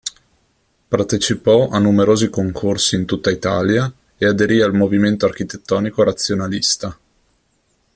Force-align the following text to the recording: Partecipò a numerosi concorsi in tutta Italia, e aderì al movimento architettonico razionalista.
Partecipò 0.89 1.67
a 1.69 1.77
numerosi 1.77 2.31
concorsi 2.31 2.95
in 2.95 3.05
tutta 3.05 3.29
Italia, 3.29 3.93
e 4.17 4.25
aderì 4.25 4.59
al 4.59 4.73
movimento 4.73 5.27
architettonico 5.27 6.01
razionalista. 6.01 6.97